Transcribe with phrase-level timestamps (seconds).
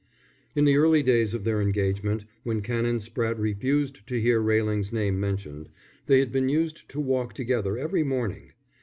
[0.55, 5.19] _In the early days of their engagement, when Canon Spratte refused to hear Railing's name
[5.19, 5.69] mentioned,
[6.07, 8.53] they had been used to walk together every morning.